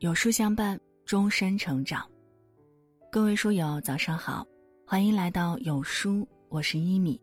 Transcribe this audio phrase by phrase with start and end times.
[0.00, 2.06] 有书相伴，终身成长。
[3.10, 4.46] 各位书友，早上好，
[4.86, 7.18] 欢迎来到有书，我是一米。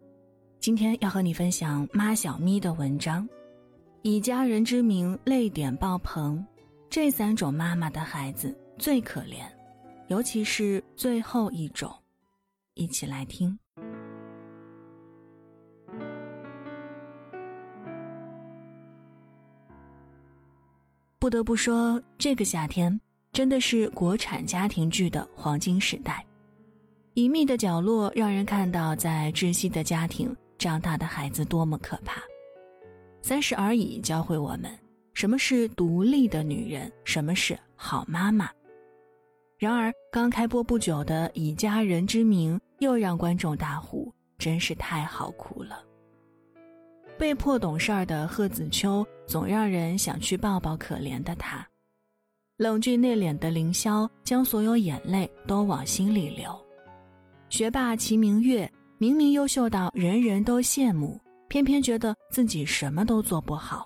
[0.60, 3.30] 今天要和你分享妈小咪的文章，
[4.02, 6.44] 以家人之名泪点爆棚。
[6.90, 9.46] 这三种妈妈的孩子最可怜，
[10.08, 11.94] 尤其是最后一种。
[12.74, 13.56] 一起来听。
[21.24, 23.00] 不得不说，这个夏天
[23.32, 26.22] 真的是国产家庭剧的黄金时代。
[27.14, 32.22] 隐秘的角落让人看到，在窒息的家庭长大的孩子多么可怕。
[33.22, 34.70] 三十而已教会我们
[35.14, 38.50] 什么是独立的女人，什么是好妈妈。
[39.58, 45.86] 然而，刚开播不久的《以家人之名》又让观众大呼：“真是太好哭了。”
[47.24, 51.66] 被迫懂事儿的贺子秋，总让人想去抱抱可怜的他；
[52.58, 56.54] 冷峻内敛的凌霄，将所有眼泪都往心里流。
[57.48, 61.18] 学霸齐明月，明明优秀到人人都羡慕，
[61.48, 63.86] 偏偏觉得自己什么都做不好。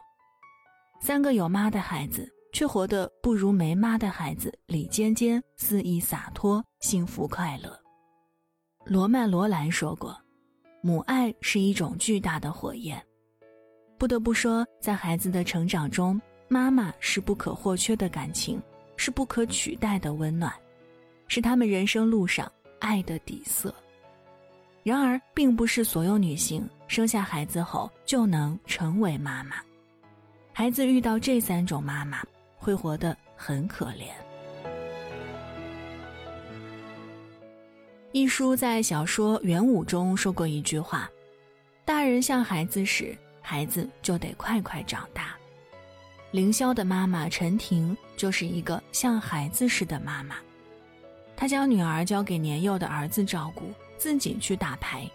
[1.00, 7.80] 三个有妈的孩子，却活得不如没妈的孩子李尖尖肆意洒脱、幸福快乐。
[8.84, 10.20] 罗曼·罗兰说过
[10.82, 13.00] ：“母爱是一种巨大的火焰。”
[13.98, 18.62] 不得不说，在孩子的成长中，妈妈是不可或缺的感情，
[18.96, 20.54] 是不可取代的温暖，
[21.28, 23.74] 是他们人生路上爱的底色。
[24.84, 29.58] 然而，并不是所有女性生下孩子后就能成为妈妈。
[30.54, 32.24] 孩子遇到这三种妈妈，
[32.56, 34.06] 会活得很可怜。
[38.12, 41.10] 一书在小说《元武》中说过一句话
[41.84, 43.18] ：“大人像孩子时。”
[43.50, 45.34] 孩子就得快快长大。
[46.32, 50.36] 凌霄的妈妈陈婷就是一个像孩子似的妈妈，
[51.34, 55.10] 她将女儿交给年幼的儿子照顾，自己去打牌。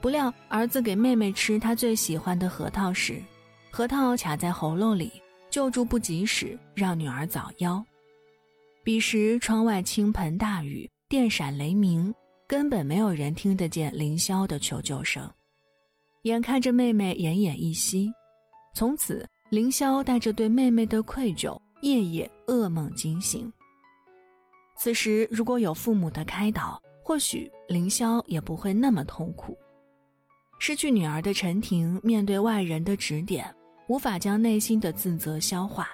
[0.00, 3.20] 不料儿子给妹妹吃她最喜欢的核桃时，
[3.68, 7.82] 核桃卡在喉咙里，救助不及时，让女儿早夭。
[8.84, 12.14] 彼时窗外倾盆大雨，电闪雷鸣，
[12.46, 15.28] 根本没有人听得见凌霄的求救声。
[16.26, 18.12] 眼看着妹妹奄奄一息，
[18.74, 23.50] 从此凌霄带着对妹妹的愧疚，夜夜噩梦惊醒。
[24.76, 29.56] 此时如果有父母的开导，或许凌霄也不会那么痛苦。
[30.58, 33.46] 失去女儿的陈婷面对外人的指点，
[33.86, 35.88] 无法将内心的自责消化，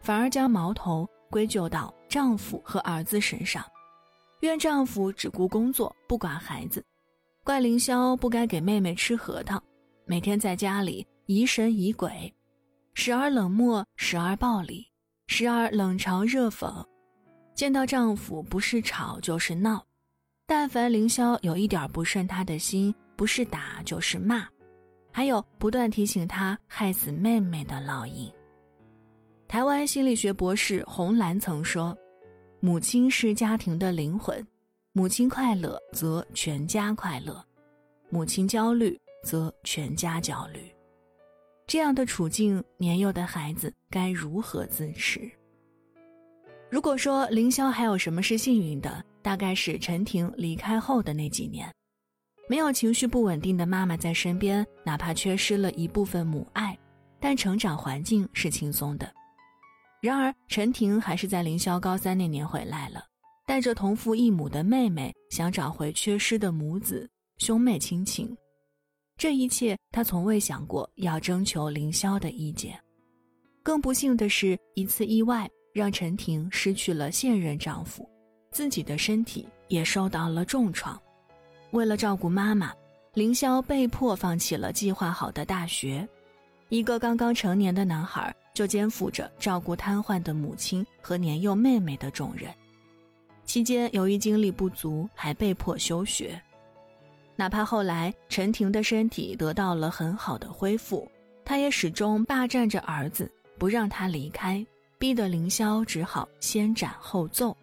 [0.00, 3.62] 反而将矛头归咎到丈夫和儿子身上，
[4.40, 6.82] 怨丈夫只顾工作不管孩子。
[7.46, 9.62] 怪凌霄不该给妹妹吃核桃，
[10.04, 12.34] 每天在家里疑神疑鬼，
[12.92, 14.84] 时而冷漠，时而暴力，
[15.28, 16.84] 时而冷嘲热讽。
[17.54, 19.80] 见到丈夫不是吵就是闹，
[20.44, 24.44] 但凡凌霄有一点不顺她的心，不是打就是骂，
[25.12, 28.28] 还有不断提醒她害死妹妹的烙印。
[29.46, 31.96] 台湾心理学博士洪兰曾说
[32.58, 34.44] ：“母亲是家庭的灵魂。”
[34.96, 37.34] 母亲快乐，则全家快乐；
[38.08, 40.74] 母亲焦虑，则全家焦虑。
[41.66, 45.30] 这样的处境，年幼的孩子该如何自持？
[46.70, 51.70] 如果说凌霄还有什么是幸运的，大概是陈婷离开后的那几年，
[52.48, 56.74] 没有情绪不稳定的妈妈在身边，哪怕缺失了一部分母爱，
[57.20, 59.12] 但成长环境是轻松的。
[60.00, 63.04] 然而，陈婷还是在凌霄高三那年回来了。
[63.46, 67.08] 带着同父异母的妹妹，想找回缺失的母子
[67.38, 68.36] 兄妹亲情。
[69.16, 72.76] 这一切，她从未想过要征求凌霄的意见。
[73.62, 78.06] 更不幸的是，一次意外让陈婷失去了现任丈夫，
[78.50, 81.00] 自己的身体也受到了重创。
[81.70, 82.74] 为了照顾妈妈，
[83.14, 86.06] 凌霄被迫放弃了计划好的大学。
[86.68, 92.52] 一个刚刚成年的男孩就肩负着照顾瘫痪的母亲和年幼妹妹的重任。
[93.46, 96.38] 期间，由于精力不足，还被迫休学。
[97.36, 101.08] 哪怕后来陈婷的身体得到了很好的恢复，
[101.44, 104.66] 她也始终霸占着儿子，不让他离开，
[104.98, 107.56] 逼得凌霄只好先斩后奏。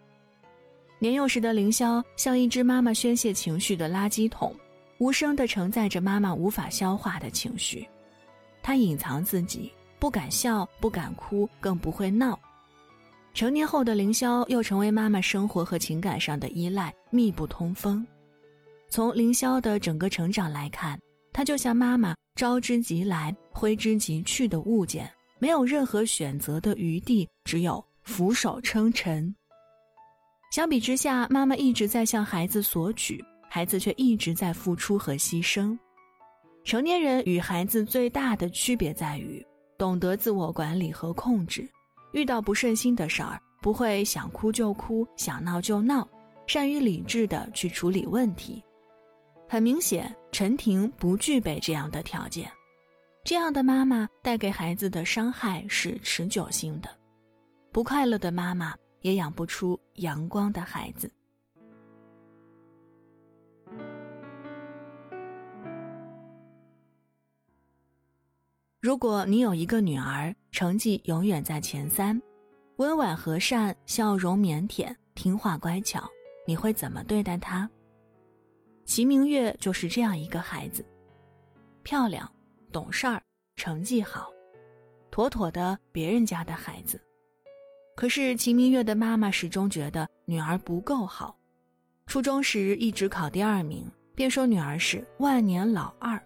[1.00, 4.56] 年幼时的凌霄像一只妈妈宣泄情绪的垃圾桶，
[5.00, 7.86] 无声地承载着妈妈无法消化的情绪。
[8.62, 9.70] 他隐藏自己，
[10.00, 12.40] 不敢笑，不敢哭，更不会闹。
[13.34, 18.06] 成年后的凌霄又成为妈妈生活和情感上的依赖，密不通风。
[18.88, 21.00] 从凌霄的整个成长来看，
[21.32, 29.34] 他就像妈妈招之即来、挥之即去的物件，没有任何选择的余地，只有俯首称臣。
[30.52, 35.76] 相比之下，妈妈一直在向孩子索取，孩子却一直在付出和牺牲。
[36.64, 39.44] 成年人与孩子最大的区别在于，
[39.76, 41.68] 懂得自我管理和控制，
[42.14, 46.08] 遇到不顺心的事儿，不会想哭就哭，想闹就闹，
[46.48, 48.64] 善于理智的去处理问题。
[49.50, 52.50] 很明显，陈婷不具备这样的条件。
[53.24, 56.90] 这样的妈妈带给孩子的伤害是持久性的，
[57.72, 61.12] 不快乐的妈妈也养不出阳光的孩子。
[68.84, 72.22] 如果你有一个女儿，成绩永远在前三，
[72.76, 76.04] 温婉和善，笑容腼腆，听话乖巧，
[76.46, 77.70] 你会怎么对待她？
[78.84, 80.86] 齐明月就是这样一个孩子，
[81.82, 82.30] 漂亮，
[82.74, 83.22] 懂事儿，
[83.56, 84.30] 成绩好，
[85.10, 87.00] 妥妥的别人家的孩子。
[87.96, 91.34] 可是齐明月的妈妈始终觉得女儿不够好，
[92.06, 96.22] 初中时一直考第二名，便说女儿是万年老二。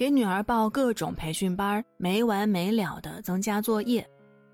[0.00, 4.08] 给女儿报各种培训班，没完没了的增加作业，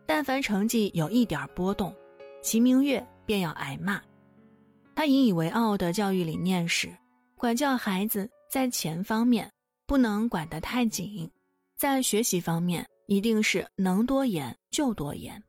[0.05, 1.95] 但凡成绩有一点波动，
[2.43, 4.03] 齐明月便要挨骂。
[4.97, 6.93] 他引以为傲的教育理念是：
[7.37, 9.49] 管教孩子在钱方面
[9.87, 11.31] 不能管得太紧，
[11.77, 15.41] 在学习方面一定是能多严就多严。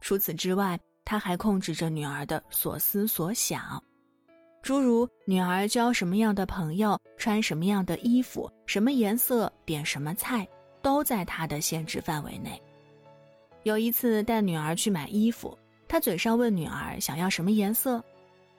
[0.00, 3.78] 除此之外，他还控制着女儿的所思所想。
[4.62, 10.46] 诸如女儿交什么样的朋友、穿什么样的衣服、什么颜色、点什么菜，
[10.80, 12.62] 都在他的限制范围内。
[13.64, 18.02] 有一次带女儿去买衣服，他嘴上问女儿想要什么颜色，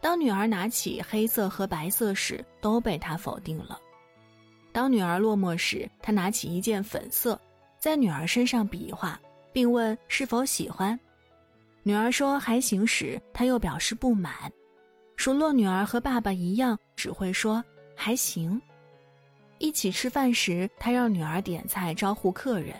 [0.02, 3.80] 当女儿拿起黑色和白色时，都被他否定了。
[4.74, 7.40] 当女儿落寞时，他拿起一件粉色，
[7.80, 9.18] 在女儿身上比划，
[9.54, 11.00] 并问是否喜欢。
[11.82, 14.52] 女儿说还行时，他又表示不满。
[15.16, 17.64] 数落女儿和爸爸一样，只会说
[17.96, 18.62] 还行。
[19.60, 22.76] 一起吃饭时，他让女儿点菜招呼客人。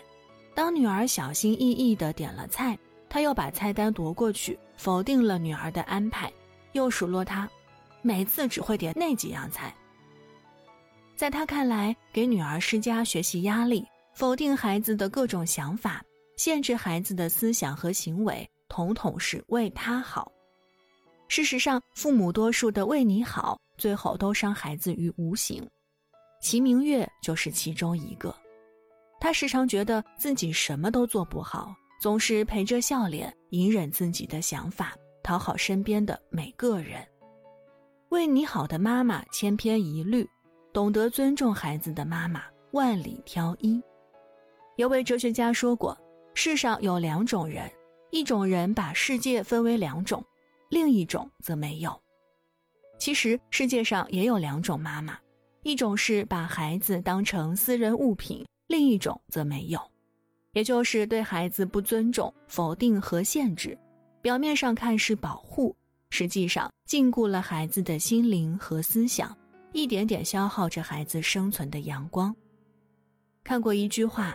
[0.54, 2.78] 当女儿小心翼翼地点了菜，
[3.08, 6.32] 他又把菜单夺过去，否定了女儿的安排，
[6.72, 7.48] 又数落她，
[8.02, 9.74] 每次只会点那几样菜。
[11.16, 16.04] 在他看来，给女儿施加学习压力，否定孩子的各种想法，
[16.36, 20.30] 限制孩子的思想和行为，统统是为他好。
[21.28, 25.66] 事实上，父母多数的为你好，最后都伤孩子于无形。
[26.40, 28.34] 齐明月就是其中一个。
[29.18, 37.02] 他时常觉得自己什么都做不好，总是陪着笑脸，隐忍自己的想法，讨好身边的每个人。
[38.10, 40.28] 为你好的妈妈千篇一律，
[40.72, 42.42] 懂得尊重孩子的妈妈
[42.72, 43.82] 万里挑一。
[44.76, 45.96] 有位哲学家说过
[46.34, 47.68] ：“世上有两种人，
[48.10, 50.22] 一种人把世界分为两种。”
[50.68, 52.00] 另一种则没有。
[52.98, 55.18] 其实世界上也有两种妈妈，
[55.62, 59.80] 一种是把孩子当成私人物品，另一种则没有，
[60.52, 63.76] 也就是对孩子不尊重、否定和限制。
[64.22, 65.76] 表面上看是保护，
[66.10, 69.36] 实际上禁锢了孩子的心灵和思想，
[69.72, 72.34] 一点点消耗着孩子生存的阳光。
[73.42, 74.34] 看过一句话，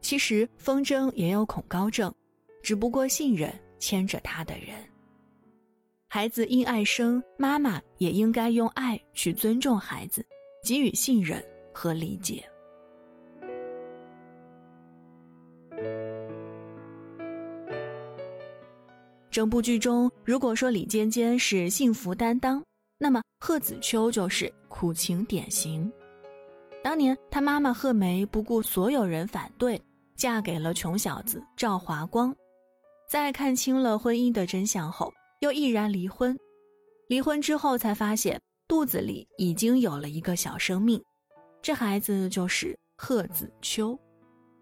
[0.00, 2.14] 其实风筝也有恐高症，
[2.62, 4.76] 只不过信任牵着它的人。
[6.10, 10.24] 孩子因爱生，妈妈也应该用爱去尊重孩子，
[10.64, 12.42] 给予信任和理解。
[19.30, 22.64] 整部剧中，如果说李尖尖是幸福担当，
[22.96, 25.92] 那么贺子秋就是苦情典型。
[26.82, 29.78] 当年他妈妈贺梅不顾所有人反对，
[30.16, 32.34] 嫁给了穷小子赵华光，
[33.06, 35.12] 在看清了婚姻的真相后。
[35.40, 36.36] 又毅然离婚，
[37.08, 41.00] 离婚之后才发现肚子里已经有了一个小生命，
[41.62, 43.96] 这孩子就是贺子秋。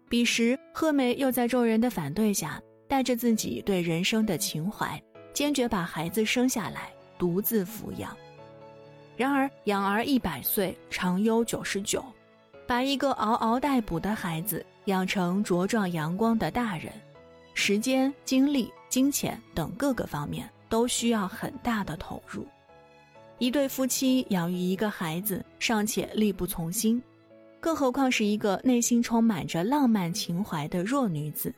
[0.07, 5.01] 彼时，贺梅又在众人的反对下，带着自己对人生的情怀，
[5.33, 8.15] 坚决把孩子生下来，独自抚养。
[9.15, 12.05] 然而，养儿一百岁，长忧九十九，
[12.67, 16.93] 把一个嗷嗷待哺的孩子养成茁壮阳光的大人，
[17.55, 20.47] 时间、精力、金钱等各个方面。
[20.69, 22.45] 都需要很大的投入，
[23.37, 27.01] 一对夫妻养育一个孩子尚且力不从心，
[27.59, 31.53] 更何况是一个内心充满着浪漫情怀的弱女子。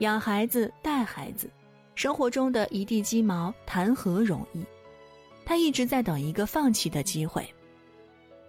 [0.00, 1.48] 养孩子、带孩子，
[1.94, 4.64] 生活中的一地鸡毛谈何容易？
[5.44, 7.46] 她一直在等一个放弃的机会。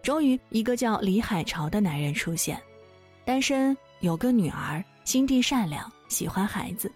[0.04, 2.62] 终于，一个叫李海潮的男人出现，
[3.26, 6.92] 单身，有个女儿，心地善良，喜欢孩子。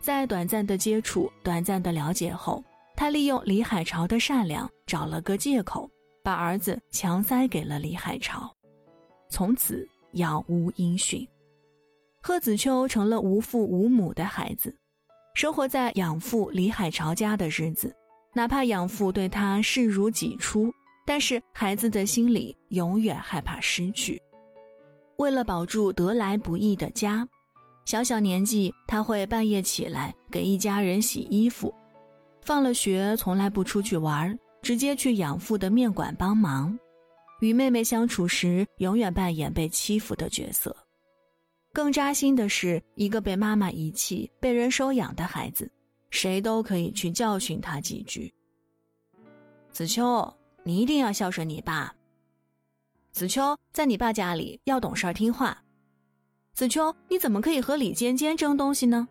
[0.00, 2.64] 在短暂的接触、短暂的了解后，
[2.96, 5.88] 他利用李海潮的善良，找了个借口，
[6.22, 8.50] 把儿子强塞给了李海潮，
[9.28, 11.26] 从此杳无音讯。
[12.22, 14.74] 贺子秋成了无父无母的孩子，
[15.34, 17.94] 生活在养父李海潮家的日子，
[18.32, 20.72] 哪怕养父对他视如己出，
[21.06, 24.20] 但是孩子的心里永远害怕失去。
[25.16, 27.28] 为了保住得来不易的家。
[27.84, 31.74] 小小年纪，他会半夜起来给一家人洗衣服；
[32.42, 36.78] 放了学，从来不出去玩，直接去养父的面馆帮忙。
[37.40, 40.76] 与妹妹相处时，永远扮演被欺负的角色。
[41.72, 45.70] 更扎心的是，一个被妈妈遗弃、被人收养的孩子，
[46.10, 48.32] 谁都可以去教训他几句。
[49.72, 50.32] 子秋，
[50.64, 51.92] 你一定要孝顺你爸。
[53.10, 55.56] 子秋，在你爸家里要懂事儿听话。
[56.60, 59.08] 子秋，你怎么可以和李尖尖争东西呢？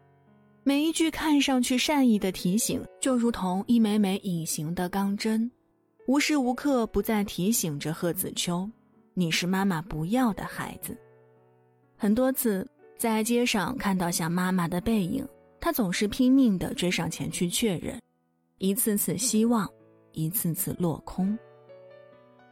[0.61, 5.49] 每一句看上去善意的提醒，就如同一枚枚隐形的钢针，
[6.05, 8.69] 无时无刻不在提醒着贺子秋
[9.15, 10.95] ：“你是妈妈不要的孩子。”
[11.97, 15.27] 很多次在街上看到像妈妈的背影，
[15.59, 17.99] 他总是拼命地追上前去确认，
[18.59, 19.67] 一次次希望，
[20.11, 21.35] 一次次落空。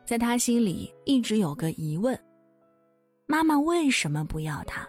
[0.08, 2.20] 在他心里一直有个疑问。
[3.30, 4.88] 妈妈为什么不要他？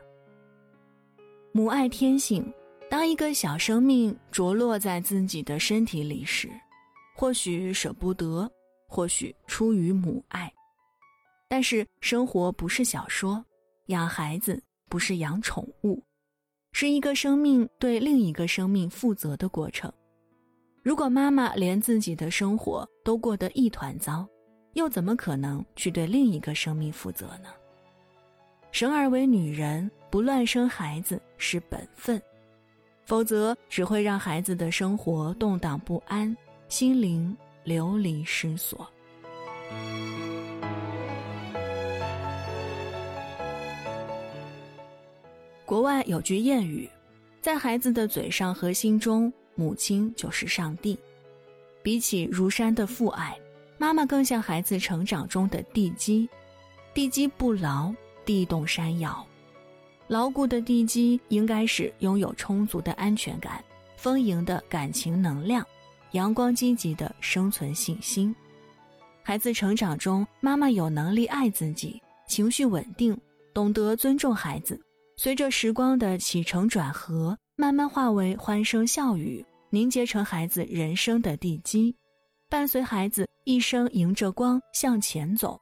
[1.51, 2.55] 母爱天性，
[2.89, 6.49] 当一个小生命着落在自己的身体里时，
[7.17, 8.49] 或许舍不得，
[8.87, 10.51] 或许出于母爱。
[11.49, 13.45] 但是生活不是小说，
[13.87, 16.01] 养孩子不是养宠物，
[16.71, 19.93] 是一个生命对另一个生命负责的过程。
[20.85, 24.25] 如果妈妈连自己的生活都过得一团糟，
[24.75, 27.49] 又怎么可能去对另一个生命负责呢？
[28.71, 32.21] 生而为女人，不乱生孩子是本分，
[33.05, 36.37] 否则只会让孩子的生活动荡不安，
[36.69, 38.87] 心灵流离失所。
[45.65, 46.89] 国外有句谚语，
[47.41, 50.99] 在孩子的嘴上和心中，母亲就是上帝。
[51.83, 53.37] 比起如山的父爱，
[53.79, 56.29] 妈妈更像孩子成长中的地基，
[56.95, 57.93] 地基不牢。
[58.29, 59.27] 地动山摇，
[60.07, 63.65] 牢固的地基应该是拥有充足的安全感、
[63.97, 65.67] 丰盈的感情能量、
[66.11, 68.37] 阳光积极的生存信心。
[69.23, 73.19] 孩子成长中，妈妈有能力爱自己，情绪稳定，
[73.55, 74.79] 懂得尊重孩子。
[75.17, 81.97] 随着时光的起承转合，慢慢化为欢声笑语，凝结成孩子人生的地基，
[82.51, 85.59] 伴随孩子一生迎着光向前走。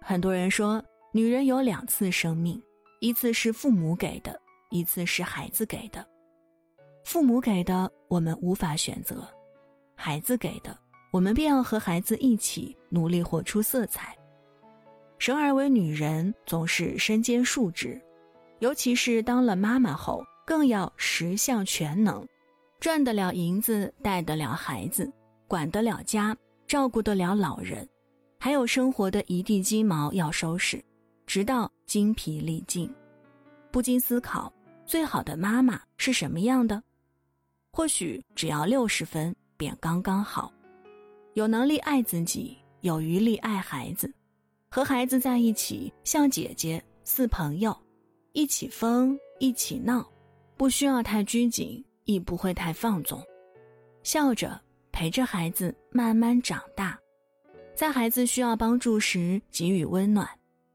[0.00, 0.80] 很多人说。
[1.14, 2.58] 女人有两次生命，
[3.00, 4.40] 一次是父母给的，
[4.70, 6.02] 一次是孩子给的。
[7.04, 9.16] 父母给的，我们无法选择；
[9.94, 10.74] 孩子给的，
[11.10, 14.16] 我们便要和孩子一起努力活出色彩。
[15.18, 18.00] 生而为女人，总是身兼数职，
[18.60, 22.26] 尤其是当了妈妈后，更要十项全能，
[22.80, 25.12] 赚得了银子，带得了孩子，
[25.46, 26.34] 管得了家，
[26.66, 27.86] 照顾得了老人，
[28.38, 30.82] 还有生活的一地鸡毛要收拾。
[31.32, 32.94] 直到精疲力尽，
[33.70, 34.52] 不禁思考：
[34.84, 36.82] 最好的妈妈是什么样的？
[37.72, 40.52] 或许只要六十分便刚刚好，
[41.32, 44.12] 有能力爱自己，有余力爱孩子，
[44.68, 47.74] 和孩子在一起像姐姐似朋友，
[48.32, 50.06] 一起疯一起闹，
[50.58, 53.18] 不需要太拘谨，亦不会太放纵，
[54.02, 54.60] 笑着
[54.92, 57.00] 陪着孩子慢慢长大，
[57.74, 60.28] 在孩子需要帮助时给予温暖。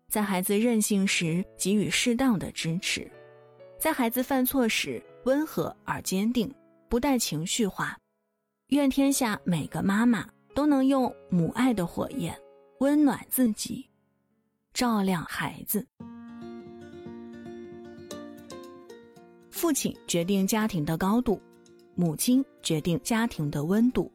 [0.09, 3.11] 在孩子任性时给予适当的支持，
[3.77, 6.49] 在孩子犯错时温和而坚定，
[6.87, 7.97] 不带情绪化。
[8.67, 12.33] 愿天下每个妈妈都能用母爱的火焰
[12.79, 13.85] 温暖自己，
[14.73, 15.85] 照亮孩子。
[19.51, 21.41] 父亲决定家庭的高度，
[21.95, 24.09] 母亲决定家庭的温度。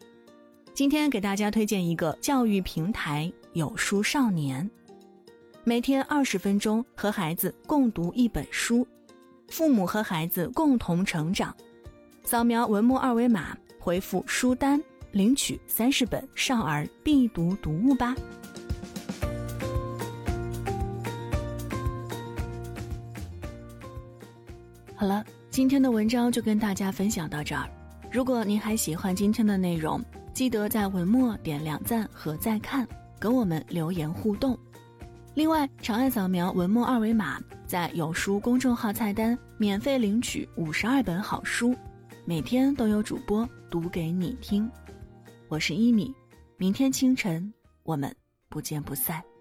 [0.72, 4.70] 今天给大家推荐一个教育平台——有书少年。
[5.64, 8.84] 每天二十分钟和孩子共读一本书，
[9.46, 11.54] 父母和孩子共同成长。
[12.24, 18.12] 扫描文末二维码，回复“书单”领取三十本少儿必读读物吧。
[24.96, 27.70] 好了，今天的文章就跟大家分享到这儿。
[28.10, 30.04] 如果您还喜欢今天的内容，
[30.34, 32.84] 记得在文末点亮赞和再看，
[33.20, 34.58] 跟我们留言互动。
[35.34, 41.74] 另外长按扫描文末二维码在有书公众号菜单免费领取五十二本好书
[42.26, 44.70] 每天都有主播读给你听。
[45.48, 46.14] 我是一米
[46.58, 48.14] 明天清晨我们
[48.50, 49.31] 不见不散。